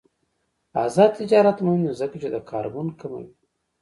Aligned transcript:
آزاد 0.83 1.11
تجارت 1.19 1.57
مهم 1.65 1.81
دی 1.87 1.93
ځکه 2.01 2.15
چې 2.21 2.27
د 2.31 2.35
کاربن 2.49 2.87
کموي. 2.99 3.27